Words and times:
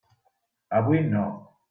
Avui 0.79 1.03
no. 1.13 1.23